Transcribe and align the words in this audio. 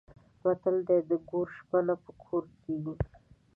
متل 0.43 0.75
دی: 0.87 0.99
د 1.09 1.11
ګور 1.29 1.47
شپه 1.57 1.79
نه 1.87 1.95
په 2.03 2.11
کور 2.23 2.43
کېږي. 2.61 2.93